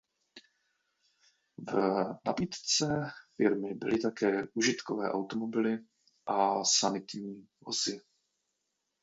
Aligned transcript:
V 1.57 1.73
nabídce 2.25 2.85
firmy 3.37 3.73
byly 3.73 3.99
také 3.99 4.47
užitkové 4.53 5.11
automobily 5.11 5.79
a 6.25 6.63
sanitní 6.63 7.47
vozy. 7.61 7.99